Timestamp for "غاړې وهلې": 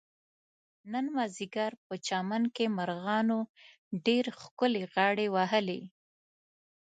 4.93-5.81